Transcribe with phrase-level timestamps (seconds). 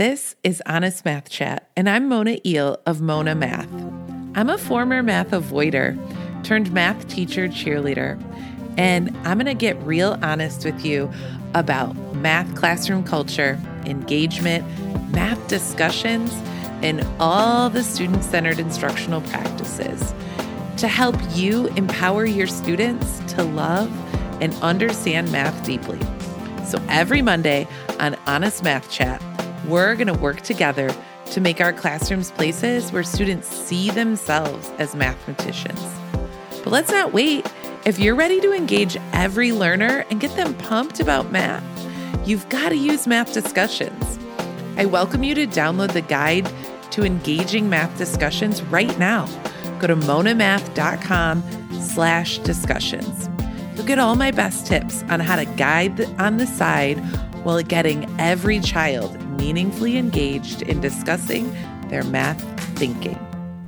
[0.00, 3.68] This is Honest Math Chat, and I'm Mona Eel of Mona Math.
[4.34, 5.94] I'm a former math avoider
[6.42, 8.18] turned math teacher cheerleader,
[8.78, 11.12] and I'm going to get real honest with you
[11.52, 14.64] about math classroom culture, engagement,
[15.12, 16.32] math discussions,
[16.80, 20.14] and all the student centered instructional practices
[20.78, 23.92] to help you empower your students to love
[24.40, 26.00] and understand math deeply.
[26.64, 29.20] So every Monday on Honest Math Chat,
[29.70, 30.90] we're going to work together
[31.26, 35.80] to make our classrooms places where students see themselves as mathematicians.
[36.62, 37.46] But let's not wait.
[37.84, 41.64] If you're ready to engage every learner and get them pumped about math,
[42.26, 44.18] you've got to use math discussions.
[44.76, 46.50] I welcome you to download the guide
[46.90, 49.26] to engaging math discussions right now.
[49.78, 51.42] Go to monamath.com
[51.80, 53.28] slash discussions.
[53.74, 56.98] You'll get all my best tips on how to guide on the side
[57.44, 61.50] while getting every child meaningfully engaged in discussing
[61.88, 62.42] their math
[62.78, 63.18] thinking.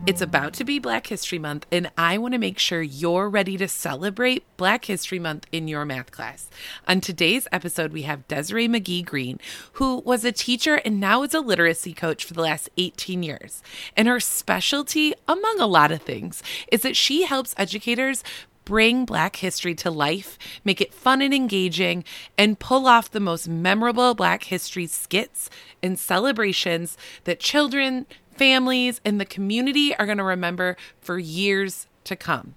[0.05, 3.57] It's about to be Black History Month, and I want to make sure you're ready
[3.57, 6.51] to celebrate Black History Month in your math class.
[6.89, 9.39] On today's episode, we have Desiree McGee Greene,
[9.75, 13.63] who was a teacher and now is a literacy coach for the last 18 years.
[13.97, 18.25] And her specialty, among a lot of things, is that she helps educators
[18.73, 22.03] bring Black history to life, make it fun and engaging,
[22.39, 25.51] and pull off the most memorable Black history skits
[25.83, 32.17] and celebrations that children, families, and the community are going to remember for years to
[32.17, 32.55] come.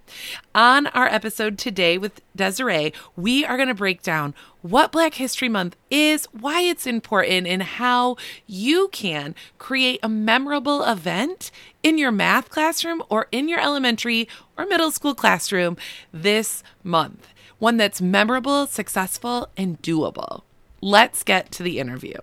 [0.55, 5.50] On our episode today with Desiree, we are going to break down what Black History
[5.50, 8.16] Month is, why it's important, and how
[8.47, 11.52] you can create a memorable event
[11.86, 15.78] in your math classroom or in your elementary or middle school classroom
[16.11, 17.28] this month.
[17.59, 20.41] One that's memorable, successful, and doable.
[20.81, 22.16] Let's get to the interview.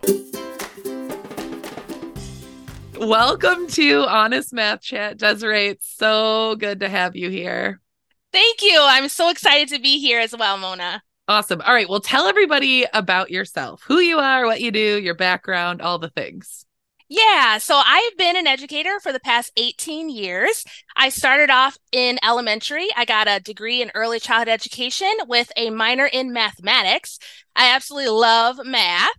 [2.98, 5.68] Welcome to Honest Math Chat, Desiree.
[5.68, 7.80] It's so good to have you here.
[8.32, 8.80] Thank you.
[8.80, 11.04] I'm so excited to be here as well, Mona.
[11.28, 11.60] Awesome.
[11.60, 11.88] All right.
[11.88, 16.10] Well, tell everybody about yourself who you are, what you do, your background, all the
[16.10, 16.66] things.
[17.14, 20.64] Yeah, so I've been an educator for the past 18 years.
[20.96, 22.88] I started off in elementary.
[22.96, 27.18] I got a degree in early childhood education with a minor in mathematics.
[27.54, 29.10] I absolutely love math.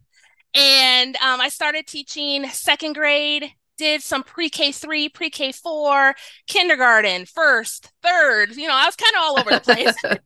[0.56, 6.16] And um, I started teaching second grade, did some pre-K three, pre-K four,
[6.48, 8.56] kindergarten, first, third.
[8.56, 9.96] You know, I was kind of all over the place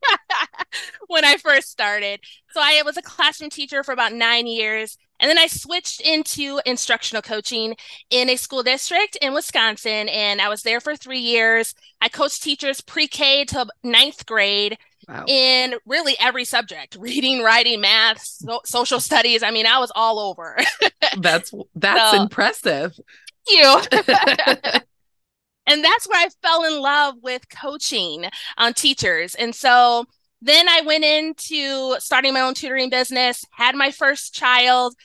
[1.08, 2.20] when I first started.
[2.52, 4.98] So I was a classroom teacher for about nine years.
[5.20, 7.76] And then I switched into instructional coaching
[8.10, 10.10] in a school district in Wisconsin.
[10.10, 11.74] And I was there for three years.
[12.02, 14.78] I coached teachers pre-K to ninth grade.
[15.08, 15.24] Wow.
[15.26, 20.20] in really every subject reading writing math so- social studies i mean i was all
[20.20, 20.58] over
[21.22, 23.00] that's that's so, impressive
[23.50, 23.82] you.
[23.92, 28.26] and that's where I fell in love with coaching
[28.58, 29.36] on teachers.
[29.36, 30.06] And so
[30.42, 34.96] then I went into starting my own tutoring business, had my first child,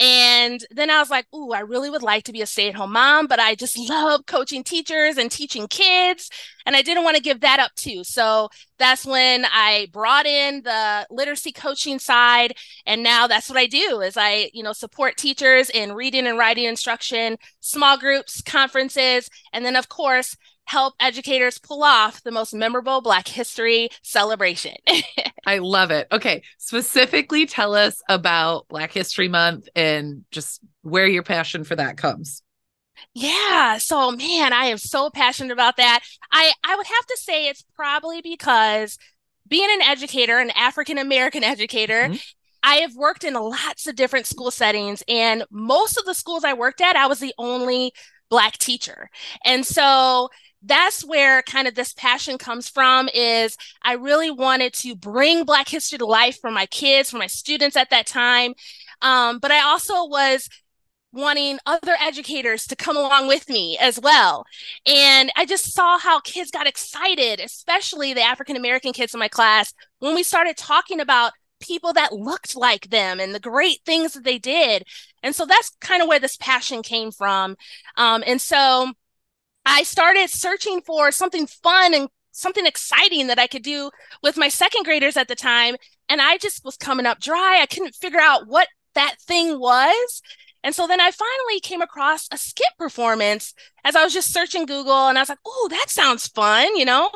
[0.00, 2.74] and then I was like, ooh, I really would like to be a stay at
[2.74, 6.30] home mom, but I just love coaching teachers and teaching kids.
[6.64, 8.02] And I didn't want to give that up too.
[8.04, 12.54] So that's when I brought in the literacy coaching side.
[12.86, 16.38] And now that's what I do is I, you know, support teachers in reading and
[16.38, 20.34] writing instruction, small groups, conferences, and then of course,
[20.70, 24.76] help educators pull off the most memorable Black History celebration.
[25.46, 26.06] I love it.
[26.12, 26.44] Okay.
[26.58, 32.44] Specifically, tell us about Black History Month and just where your passion for that comes.
[33.14, 36.04] Yeah, so man, I am so passionate about that.
[36.30, 38.96] I I would have to say it's probably because
[39.48, 42.16] being an educator, an African American educator, mm-hmm.
[42.62, 46.52] I have worked in lots of different school settings and most of the schools I
[46.52, 47.92] worked at, I was the only
[48.28, 49.10] black teacher.
[49.44, 50.28] And so
[50.62, 55.68] that's where kind of this passion comes from is i really wanted to bring black
[55.68, 58.54] history to life for my kids for my students at that time.
[59.02, 60.48] Um, but i also was
[61.12, 64.44] wanting other educators to come along with me as well.
[64.86, 69.28] And i just saw how kids got excited especially the african american kids in my
[69.28, 74.14] class when we started talking about people that looked like them and the great things
[74.14, 74.84] that they did.
[75.22, 77.56] And so that's kind of where this passion came from.
[77.96, 78.92] Um, and so
[79.64, 83.90] I started searching for something fun and something exciting that I could do
[84.22, 85.76] with my second graders at the time.
[86.08, 87.58] And I just was coming up dry.
[87.60, 90.22] I couldn't figure out what that thing was.
[90.62, 93.54] And so then I finally came across a skit performance
[93.84, 96.84] as I was just searching Google and I was like, oh, that sounds fun, you
[96.84, 97.10] know?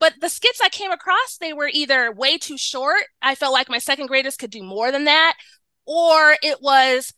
[0.00, 3.02] But the skits I came across, they were either way too short.
[3.20, 5.34] I felt like my second graders could do more than that,
[5.86, 7.12] or it was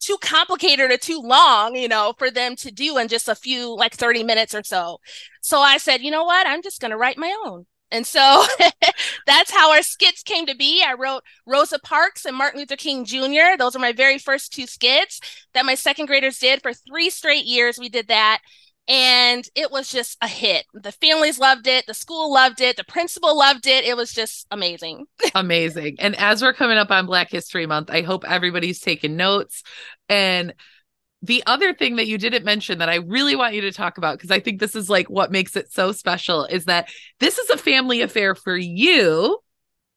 [0.00, 3.74] too complicated or too long, you know, for them to do in just a few,
[3.76, 4.98] like 30 minutes or so.
[5.42, 6.46] So I said, you know what?
[6.46, 7.66] I'm just going to write my own.
[7.90, 8.44] And so
[9.26, 10.82] that's how our skits came to be.
[10.86, 13.56] I wrote Rosa Parks and Martin Luther King Jr.
[13.58, 15.20] Those are my very first two skits
[15.54, 17.78] that my second graders did for three straight years.
[17.78, 18.40] We did that.
[18.88, 20.64] And it was just a hit.
[20.72, 21.86] The families loved it.
[21.86, 22.76] The school loved it.
[22.76, 23.84] The principal loved it.
[23.84, 25.04] It was just amazing.
[25.34, 25.96] amazing.
[25.98, 29.62] And as we're coming up on Black History Month, I hope everybody's taking notes.
[30.08, 30.54] And
[31.20, 34.16] the other thing that you didn't mention that I really want you to talk about,
[34.16, 36.88] because I think this is like what makes it so special, is that
[37.20, 39.38] this is a family affair for you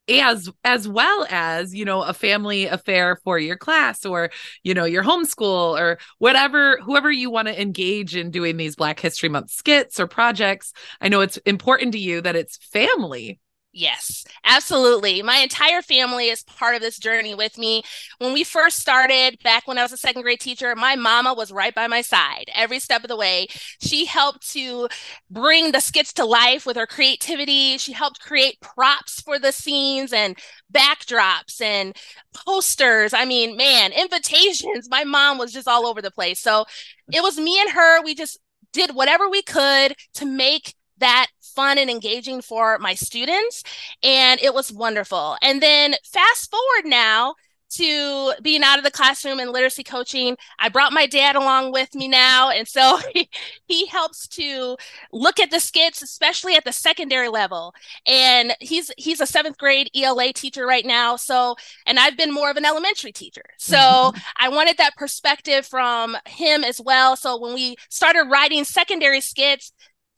[0.09, 4.31] as as well as you know a family affair for your class or
[4.63, 8.99] you know your homeschool or whatever whoever you want to engage in doing these black
[8.99, 10.73] history month skits or projects.
[10.99, 13.39] I know it's important to you that it's family
[13.73, 15.21] Yes, absolutely.
[15.21, 17.83] My entire family is part of this journey with me.
[18.17, 21.53] When we first started, back when I was a second grade teacher, my mama was
[21.53, 23.47] right by my side every step of the way.
[23.81, 24.89] She helped to
[25.29, 27.77] bring the skits to life with her creativity.
[27.77, 30.37] She helped create props for the scenes and
[30.73, 31.95] backdrops and
[32.33, 33.13] posters.
[33.13, 34.89] I mean, man, invitations.
[34.89, 36.41] My mom was just all over the place.
[36.41, 36.65] So
[37.11, 38.03] it was me and her.
[38.03, 38.37] We just
[38.73, 43.63] did whatever we could to make that fun and engaging for my students.
[44.03, 45.37] And it was wonderful.
[45.41, 47.35] And then fast forward now
[47.71, 50.35] to being out of the classroom and literacy coaching.
[50.59, 52.49] I brought my dad along with me now.
[52.49, 53.29] And so he,
[53.65, 54.77] he helps to
[55.11, 57.73] look at the skits, especially at the secondary level.
[58.05, 61.15] And he's he's a seventh grade ELA teacher right now.
[61.15, 61.55] So,
[61.85, 63.45] and I've been more of an elementary teacher.
[63.57, 64.11] So.
[64.37, 67.15] I wanted that perspective from him as well.
[67.15, 69.71] So when we started writing secondary skits,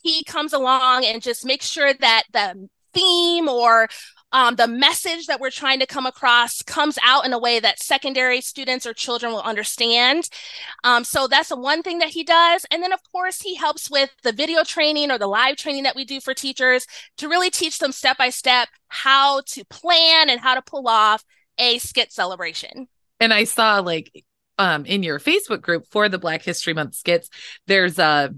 [0.04, 3.88] he comes along and just makes sure that the theme or
[4.34, 7.80] um, the message that we're trying to come across comes out in a way that
[7.80, 10.28] secondary students or children will understand.
[10.84, 12.66] Um, so that's the one thing that he does.
[12.72, 15.96] And then, of course, he helps with the video training or the live training that
[15.96, 20.42] we do for teachers to really teach them step by step how to plan and
[20.42, 21.24] how to pull off
[21.60, 22.88] a skit celebration.
[23.20, 24.12] And I saw like
[24.58, 27.30] um in your Facebook group for the Black History Month skits,
[27.68, 28.34] there's a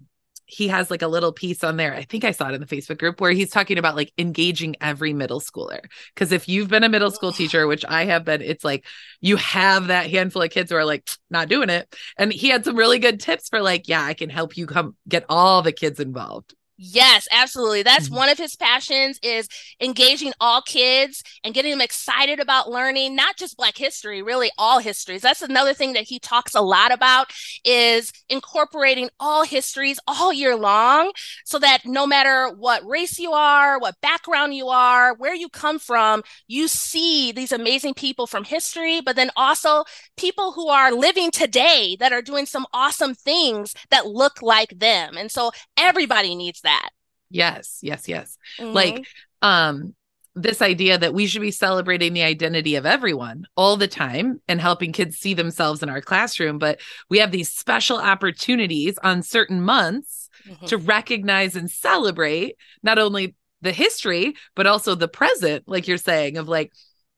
[0.46, 1.94] he has like a little piece on there.
[1.94, 4.76] I think I saw it in the Facebook group where he's talking about like engaging
[4.80, 5.80] every middle schooler.
[6.14, 8.86] Because if you've been a middle school teacher, which I have been, it's like
[9.22, 11.94] you have that handful of kids who are like not doing it.
[12.18, 14.96] And he had some really good tips for like, yeah, I can help you come
[15.08, 16.54] get all the kids involved.
[16.78, 17.84] Yes, absolutely.
[17.84, 18.16] That's mm-hmm.
[18.16, 19.48] one of his passions is
[19.80, 24.80] engaging all kids and getting them excited about learning not just black history, really all
[24.80, 25.22] histories.
[25.22, 27.32] That's another thing that he talks a lot about
[27.64, 31.14] is incorporating all histories all year long
[31.46, 35.80] so that no matter what race you are, what background you are, where you come
[35.80, 39.86] from, you see these amazing people from history, but then also
[40.18, 45.16] people who are living today that are doing some awesome things that look like them.
[45.16, 46.90] And so everybody needs that.
[47.30, 48.38] Yes, yes, yes.
[48.60, 48.74] Mm-hmm.
[48.74, 49.08] Like
[49.42, 49.96] um
[50.38, 54.60] this idea that we should be celebrating the identity of everyone all the time and
[54.60, 59.62] helping kids see themselves in our classroom, but we have these special opportunities on certain
[59.62, 60.66] months mm-hmm.
[60.66, 66.38] to recognize and celebrate not only the history but also the present like you're saying
[66.38, 66.72] of like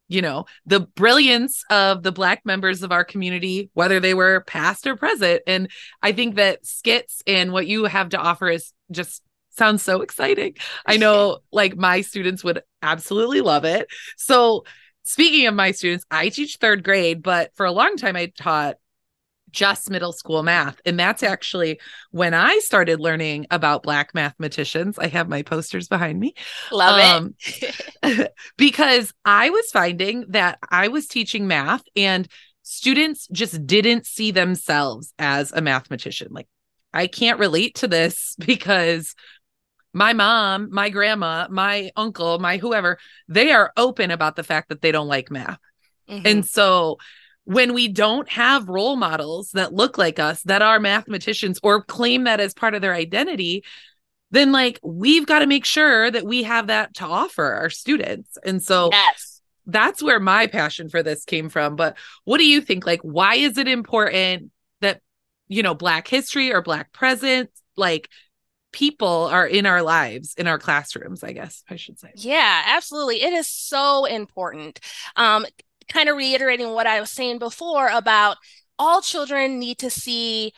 [0.07, 4.87] you know the brilliance of the black members of our community whether they were past
[4.87, 5.69] or present and
[6.01, 9.21] i think that skits and what you have to offer is just
[9.57, 10.55] sounds so exciting.
[10.85, 13.87] I know like my students would absolutely love it.
[14.17, 14.63] So,
[15.03, 18.77] speaking of my students, I teach third grade, but for a long time I taught
[19.51, 20.79] just middle school math.
[20.85, 21.79] And that's actually
[22.11, 24.99] when I started learning about Black mathematicians.
[24.99, 26.33] I have my posters behind me.
[26.71, 27.35] Love um,
[28.03, 28.33] it.
[28.57, 32.27] because I was finding that I was teaching math and
[32.63, 36.27] students just didn't see themselves as a mathematician.
[36.31, 36.47] Like,
[36.93, 39.15] I can't relate to this because
[39.97, 44.81] my mom, my grandma, my uncle, my whoever, they are open about the fact that
[44.81, 45.59] they don't like math.
[46.07, 46.27] Mm-hmm.
[46.27, 46.99] And so
[47.45, 52.25] when we don't have role models that look like us, that are mathematicians or claim
[52.25, 53.63] that as part of their identity,
[54.29, 58.37] then like we've got to make sure that we have that to offer our students.
[58.45, 59.41] And so yes.
[59.65, 61.75] that's where my passion for this came from.
[61.75, 62.85] But what do you think?
[62.85, 64.51] Like, why is it important
[64.81, 65.01] that,
[65.47, 68.09] you know, Black history or Black presence, like
[68.77, 73.23] people are in our lives in our classrooms i guess i should say yeah absolutely
[73.23, 74.79] it is so important
[75.15, 75.47] um
[75.89, 78.37] kind of reiterating what i was saying before about
[78.77, 80.53] all children need to see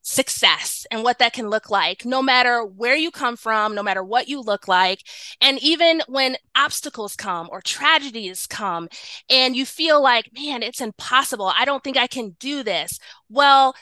[0.00, 4.02] success and what that can look like, no matter where you come from, no matter
[4.02, 5.04] what you look like.
[5.38, 8.88] And even when obstacles come or tragedies come
[9.28, 11.52] and you feel like, man, it's impossible.
[11.54, 12.98] I don't think I can do this.
[13.28, 13.74] Well,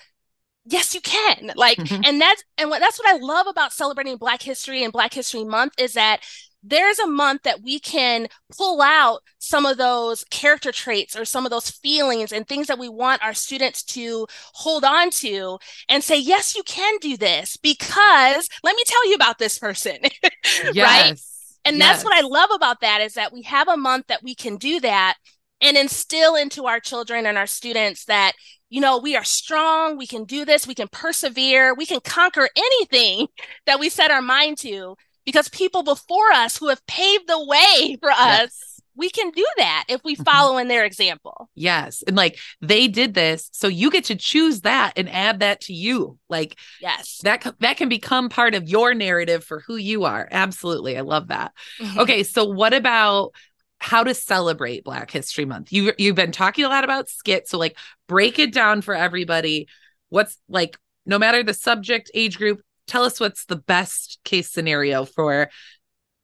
[0.67, 2.03] yes you can like mm-hmm.
[2.05, 5.45] and that's and what that's what i love about celebrating black history and black history
[5.45, 6.21] month is that
[6.69, 11.47] there's a month that we can pull out some of those character traits or some
[11.47, 15.59] of those feelings and things that we want our students to hold on to
[15.89, 19.99] and say, yes, you can do this because let me tell you about this person.
[20.73, 20.77] yes.
[20.77, 21.21] right.
[21.65, 22.03] And yes.
[22.03, 24.57] that's what I love about that is that we have a month that we can
[24.57, 25.15] do that
[25.61, 28.33] and instill into our children and our students that
[28.77, 32.47] you know we are strong we can do this we can persevere we can conquer
[32.55, 33.27] anything
[33.67, 37.97] that we set our mind to because people before us who have paved the way
[38.01, 38.81] for us yes.
[38.95, 40.25] we can do that if we mm-hmm.
[40.25, 44.61] follow in their example yes and like they did this so you get to choose
[44.61, 48.93] that and add that to you like yes that that can become part of your
[48.93, 51.99] narrative for who you are absolutely i love that mm-hmm.
[51.99, 53.33] okay so what about
[53.79, 57.59] how to celebrate black history month you you've been talking a lot about skits so
[57.59, 57.77] like
[58.09, 59.69] break it down for everybody
[60.09, 65.05] what's like no matter the subject age group tell us what's the best case scenario
[65.05, 65.51] for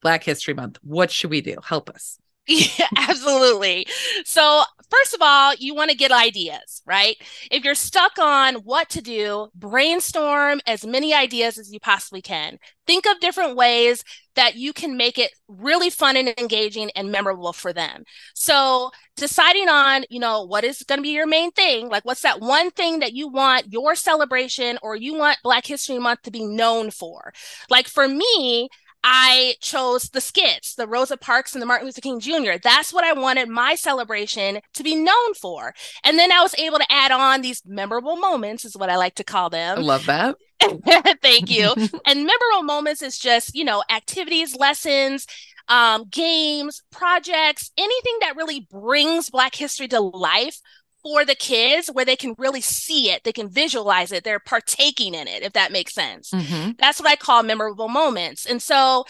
[0.02, 0.78] Black History Month.
[0.82, 1.56] What should we do?
[1.64, 2.18] Help us.
[2.48, 3.86] Yeah, absolutely.
[4.24, 7.16] So, first of all, you want to get ideas, right?
[7.50, 12.58] If you're stuck on what to do, brainstorm as many ideas as you possibly can.
[12.86, 14.02] Think of different ways
[14.34, 18.02] that you can make it really fun and engaging and memorable for them.
[18.34, 21.88] So, deciding on, you know, what is going to be your main thing?
[21.88, 25.98] Like, what's that one thing that you want your celebration or you want Black History
[26.00, 27.32] Month to be known for?
[27.70, 28.68] Like, for me,
[29.04, 32.52] I chose the skits, the Rosa Parks and the Martin Luther King Jr.
[32.62, 35.74] That's what I wanted my celebration to be known for.
[36.04, 39.16] And then I was able to add on these memorable moments, is what I like
[39.16, 39.78] to call them.
[39.78, 40.36] I love that.
[41.22, 41.74] Thank you.
[42.06, 45.26] and memorable moments is just, you know, activities, lessons,
[45.68, 50.60] um, games, projects, anything that really brings Black history to life
[51.02, 55.14] for the kids where they can really see it, they can visualize it, they're partaking
[55.14, 56.30] in it, if that makes sense.
[56.30, 56.72] Mm-hmm.
[56.78, 58.46] That's what I call memorable moments.
[58.46, 59.04] And so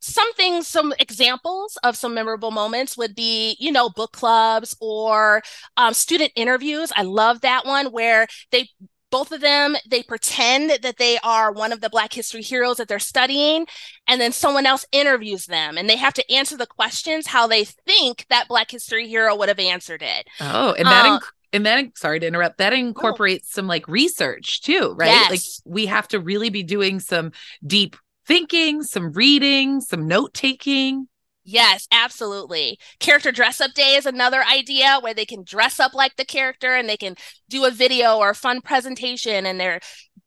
[0.00, 5.42] some things, some examples of some memorable moments would be, you know, book clubs or
[5.76, 6.90] um, student interviews.
[6.96, 8.68] I love that one where they
[9.10, 12.88] both of them they pretend that they are one of the black history heroes that
[12.88, 13.66] they're studying
[14.06, 17.64] and then someone else interviews them and they have to answer the questions how they
[17.64, 21.66] think that black history hero would have answered it oh and that uh, inc- and
[21.66, 23.54] then sorry to interrupt that incorporates oh.
[23.56, 25.30] some like research too right yes.
[25.30, 27.32] like we have to really be doing some
[27.66, 31.08] deep thinking some reading some note taking
[31.52, 32.78] Yes, absolutely.
[33.00, 36.74] Character dress up day is another idea where they can dress up like the character
[36.76, 37.16] and they can
[37.48, 39.80] do a video or a fun presentation and they're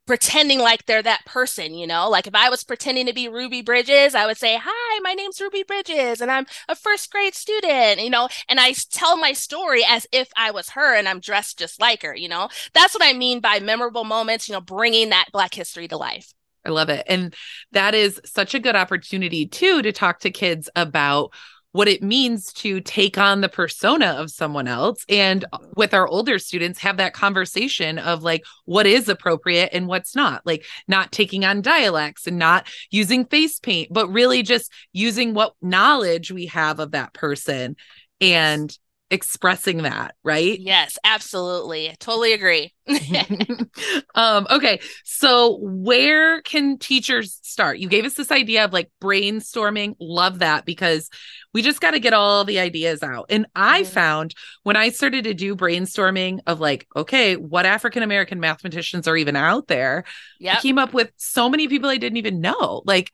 [0.07, 2.09] pretending like they're that person, you know?
[2.09, 5.41] Like if I was pretending to be Ruby Bridges, I would say, "Hi, my name's
[5.41, 9.83] Ruby Bridges and I'm a first grade student," you know, and I tell my story
[9.87, 12.49] as if I was her and I'm dressed just like her, you know?
[12.73, 16.33] That's what I mean by memorable moments, you know, bringing that black history to life.
[16.65, 17.05] I love it.
[17.07, 17.33] And
[17.71, 21.33] that is such a good opportunity, too, to talk to kids about
[21.73, 25.03] what it means to take on the persona of someone else.
[25.09, 25.43] And
[25.75, 30.45] with our older students, have that conversation of like what is appropriate and what's not,
[30.45, 35.55] like not taking on dialects and not using face paint, but really just using what
[35.63, 37.75] knowledge we have of that person
[38.21, 38.77] and
[39.13, 40.59] expressing that, right?
[40.59, 41.95] Yes, absolutely.
[41.99, 42.73] Totally agree.
[44.15, 44.79] um, okay.
[45.05, 47.77] So where can teachers start?
[47.77, 49.95] You gave us this idea of like brainstorming.
[49.99, 51.11] Love that because
[51.53, 53.27] we just got to get all the ideas out.
[53.29, 53.91] And I mm-hmm.
[53.91, 59.15] found when I started to do brainstorming of like, okay, what African American mathematicians are
[59.15, 60.05] even out there?
[60.39, 60.55] Yeah.
[60.57, 62.81] I came up with so many people I didn't even know.
[62.83, 63.11] Like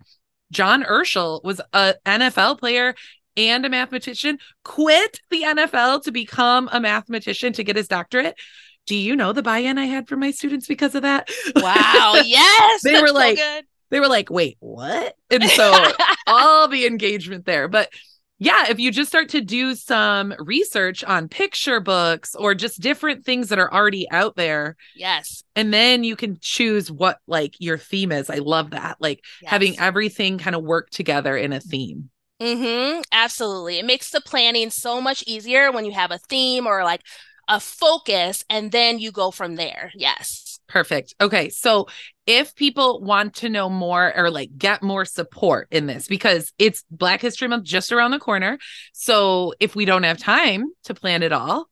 [0.51, 2.95] John Urschel was a NFL player
[3.47, 8.35] and a mathematician, quit the NFL to become a mathematician to get his doctorate.
[8.85, 11.29] Do you know the buy-in I had from my students because of that?
[11.55, 12.81] Wow, yes.
[12.83, 15.91] they were like so they were like, "Wait, what?" And so
[16.27, 17.67] all the engagement there.
[17.67, 17.89] But
[18.39, 23.25] yeah, if you just start to do some research on picture books or just different
[23.25, 24.77] things that are already out there.
[24.95, 25.43] Yes.
[25.57, 28.29] And then you can choose what like your theme is.
[28.29, 28.95] I love that.
[29.01, 29.51] Like yes.
[29.51, 32.09] having everything kind of work together in a theme.
[32.41, 33.01] Mm-hmm.
[33.11, 33.79] Absolutely.
[33.79, 37.01] It makes the planning so much easier when you have a theme or like
[37.47, 39.91] a focus and then you go from there.
[39.95, 40.59] Yes.
[40.67, 41.15] Perfect.
[41.19, 41.49] Okay.
[41.49, 41.87] So
[42.27, 46.85] if people want to know more or like get more support in this, because it's
[46.91, 48.59] Black History Month just around the corner.
[48.93, 51.67] So if we don't have time to plan it all,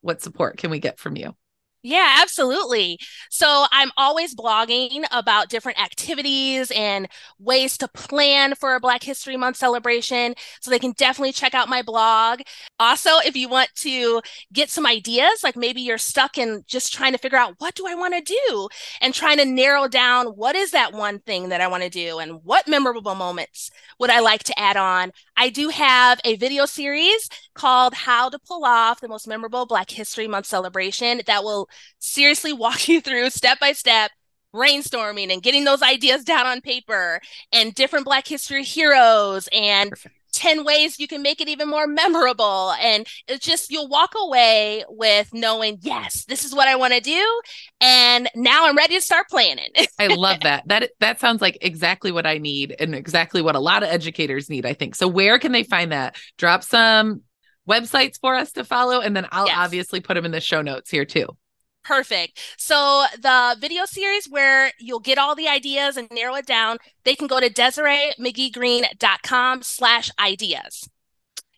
[0.00, 1.36] what support can we get from you?
[1.82, 2.98] Yeah, absolutely.
[3.30, 7.08] So I'm always blogging about different activities and
[7.38, 10.34] ways to plan for a Black History Month celebration.
[10.60, 12.42] So they can definitely check out my blog.
[12.78, 14.20] Also, if you want to
[14.52, 17.86] get some ideas, like maybe you're stuck in just trying to figure out what do
[17.86, 18.68] I want to do
[19.00, 22.18] and trying to narrow down what is that one thing that I want to do
[22.18, 25.12] and what memorable moments would I like to add on.
[25.34, 29.90] I do have a video series called How to Pull Off the Most Memorable Black
[29.90, 34.10] History Month Celebration that will seriously walk you through step by step
[34.54, 37.20] brainstorming and getting those ideas down on paper
[37.52, 40.14] and different Black history heroes and Perfect.
[40.32, 42.72] 10 ways you can make it even more memorable.
[42.80, 47.00] And it's just, you'll walk away with knowing, yes, this is what I want to
[47.00, 47.40] do.
[47.80, 49.70] And now I'm ready to start planning.
[49.98, 50.66] I love that.
[50.66, 54.48] That, that sounds like exactly what I need and exactly what a lot of educators
[54.48, 54.94] need, I think.
[54.94, 56.16] So where can they find that?
[56.38, 57.22] Drop some
[57.68, 59.00] websites for us to follow.
[59.00, 59.56] And then I'll yes.
[59.58, 61.36] obviously put them in the show notes here too.
[61.82, 62.38] Perfect.
[62.56, 67.14] So the video series where you'll get all the ideas and narrow it down, they
[67.14, 70.88] can go to DesireeMcGeeGreene.com slash ideas.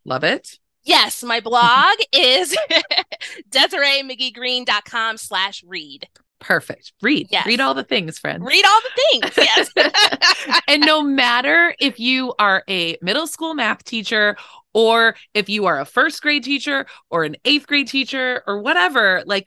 [0.05, 0.59] Love it.
[0.85, 2.57] Yes, my blog is
[3.51, 6.09] DesireeMcGeeGreene.com slash read.
[6.43, 6.93] Perfect.
[7.01, 7.29] Read.
[7.31, 7.47] Yes.
[7.47, 8.43] Read all the things, friends.
[8.45, 9.37] Read all the things.
[9.37, 10.61] Yes.
[10.69, 14.37] and no matter if you are a middle school math teacher
[14.75, 19.23] or if you are a first grade teacher or an eighth grade teacher or whatever,
[19.25, 19.47] like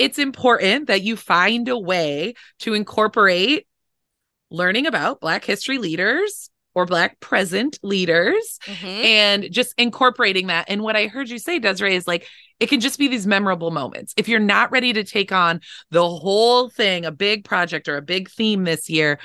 [0.00, 3.66] it's important that you find a way to incorporate
[4.50, 8.86] learning about Black history leaders or Black present leaders mm-hmm.
[8.86, 10.64] and just incorporating that.
[10.68, 12.26] And what I heard you say, Desiree, is like
[12.60, 14.14] it can just be these memorable moments.
[14.16, 18.02] If you're not ready to take on the whole thing, a big project or a
[18.02, 19.18] big theme this year,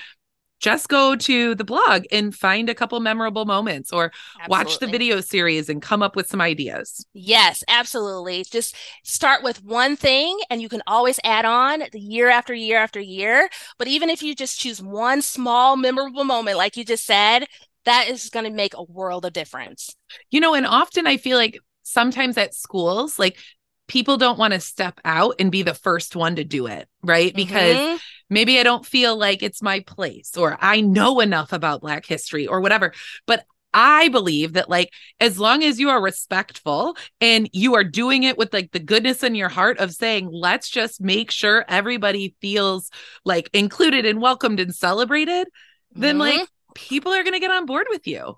[0.59, 4.49] just go to the blog and find a couple memorable moments or absolutely.
[4.49, 7.05] watch the video series and come up with some ideas.
[7.13, 8.43] Yes, absolutely.
[8.43, 12.77] Just start with one thing and you can always add on the year after year
[12.77, 13.49] after year.
[13.77, 17.45] But even if you just choose one small memorable moment, like you just said,
[17.85, 19.95] that is going to make a world of difference.
[20.31, 23.37] You know, and often I feel like sometimes at schools, like
[23.87, 27.33] people don't want to step out and be the first one to do it, right?
[27.35, 27.97] Because mm-hmm.
[28.29, 32.47] maybe I don't feel like it's my place or I know enough about Black history
[32.47, 32.93] or whatever.
[33.27, 33.45] But
[33.77, 38.37] I believe that, like, as long as you are respectful and you are doing it
[38.37, 42.89] with like the goodness in your heart of saying, let's just make sure everybody feels
[43.25, 46.01] like included and welcomed and celebrated, mm-hmm.
[46.01, 48.37] then like people are going to get on board with you.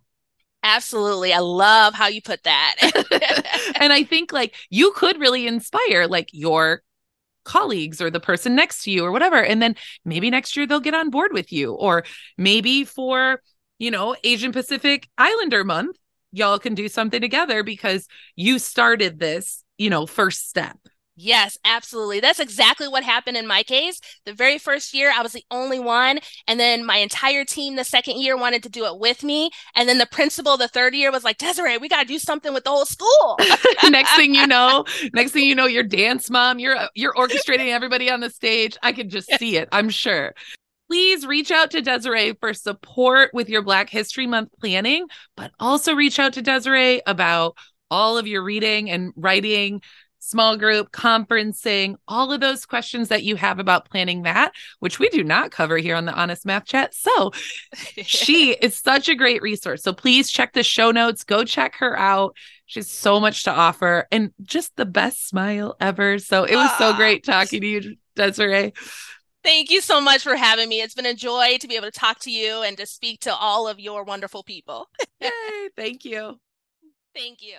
[0.67, 1.33] Absolutely.
[1.33, 2.75] I love how you put that.
[3.79, 6.81] and I think like you could really inspire like your
[7.45, 9.41] colleagues or the person next to you or whatever.
[9.41, 11.71] And then maybe next year they'll get on board with you.
[11.71, 12.03] Or
[12.37, 13.41] maybe for,
[13.79, 15.95] you know, Asian Pacific Islander month,
[16.33, 20.77] y'all can do something together because you started this, you know, first step.
[21.19, 22.19] Yes, absolutely.
[22.19, 23.99] That's exactly what happened in my case.
[24.25, 26.19] The very first year, I was the only one.
[26.47, 29.49] And then my entire team the second year wanted to do it with me.
[29.75, 32.53] And then the principal the third year was like, Desiree, we got to do something
[32.53, 33.39] with the whole school.
[33.89, 38.11] next thing you know, next thing you know, your dance mom, you're you're orchestrating everybody
[38.11, 38.77] on the stage.
[38.83, 40.35] I can just see it, I'm sure.
[40.87, 45.95] Please reach out to Desiree for support with your Black History Month planning, but also
[45.95, 47.57] reach out to Desiree about
[47.89, 49.81] all of your reading and writing
[50.27, 55.09] small group, conferencing, all of those questions that you have about planning that, which we
[55.09, 56.93] do not cover here on the Honest Math Chat.
[56.93, 57.31] So
[57.73, 59.83] she is such a great resource.
[59.83, 62.35] So please check the show notes, go check her out.
[62.65, 66.19] She's so much to offer and just the best smile ever.
[66.19, 66.97] So it was so ah.
[66.97, 68.73] great talking to you, Desiree.
[69.43, 70.81] Thank you so much for having me.
[70.81, 73.33] It's been a joy to be able to talk to you and to speak to
[73.33, 74.89] all of your wonderful people.
[75.21, 76.37] Yay, thank you.
[77.15, 77.55] Thank you.